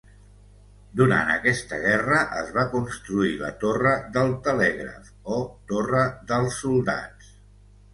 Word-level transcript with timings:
Durant 1.01 1.29
aquesta 1.33 1.79
guerra 1.83 2.23
es 2.41 2.49
va 2.57 2.65
construir 2.73 3.37
la 3.45 3.53
torre 3.67 3.95
del 4.19 4.35
telègraf 4.51 5.15
o 5.41 5.43
Torre 5.75 6.05
dels 6.35 6.63
Soldats. 6.69 7.35